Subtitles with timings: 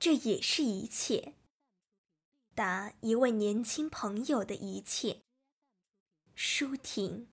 [0.00, 1.34] 这也是一切。
[2.54, 5.20] 答一位年轻朋友的一切。
[6.34, 7.28] 舒婷。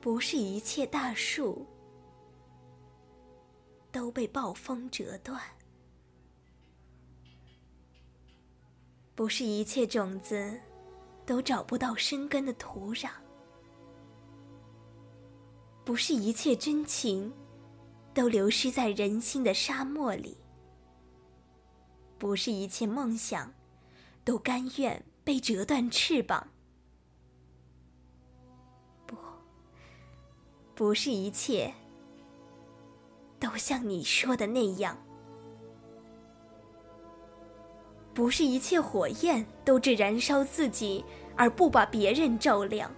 [0.00, 1.66] 不是一切大树
[3.98, 5.42] 都被暴风折断，
[9.16, 10.60] 不是一切种子
[11.26, 13.10] 都找不到生根的土壤，
[15.84, 17.34] 不是一切真情
[18.14, 20.36] 都流失在人心的沙漠里，
[22.18, 23.52] 不是一切梦想
[24.22, 26.46] 都甘愿被折断翅膀。
[29.04, 29.16] 不
[30.76, 31.74] 不是一切
[33.40, 34.96] 都像你说的那样，
[38.12, 41.04] 不是一切火焰都只燃烧自己
[41.36, 42.94] 而不把别人照亮，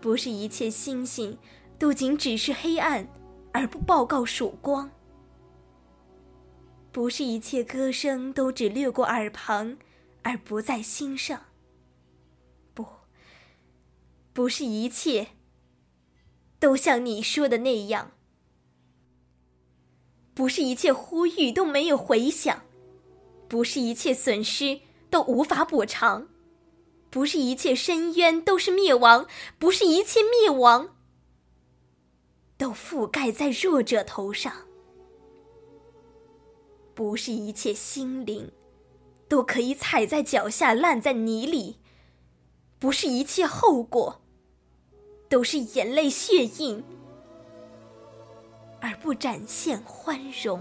[0.00, 1.36] 不是一切星星
[1.78, 3.08] 都仅只是黑暗
[3.52, 4.90] 而不报告曙光，
[6.92, 9.76] 不是一切歌声都只掠过耳旁
[10.22, 11.42] 而不在心上，
[12.74, 12.86] 不，
[14.32, 15.28] 不是一切。
[16.58, 18.12] 都像你说的那样，
[20.36, 22.62] 不是一切呼吁都没有回响，
[23.48, 26.28] 不是一切损失都无法补偿，
[27.08, 29.26] 不是一切深渊都是灭亡，
[29.58, 30.94] 不是一切灭亡
[32.58, 34.52] 都覆盖在弱者头上，
[36.92, 38.52] 不是一切心灵
[39.26, 41.78] 都可以踩在脚下烂在泥里，
[42.78, 44.20] 不是一切后果。
[45.28, 46.84] 都是眼泪血印，
[48.86, 50.60] 而不展现欢容。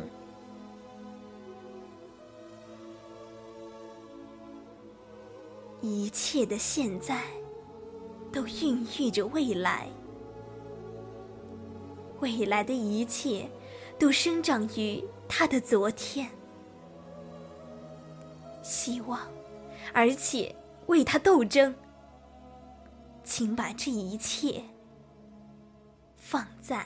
[5.80, 7.22] 一切的现在，
[8.34, 9.88] 都孕育着未来。
[12.20, 13.48] 未来的一切，
[14.00, 16.28] 都生长于他的昨天。
[18.64, 19.20] 希望，
[19.94, 20.56] 而且
[20.88, 21.76] 为他斗争。
[23.24, 24.64] 请把这一切
[26.16, 26.86] 放在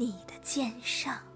[0.00, 1.29] 你的肩上。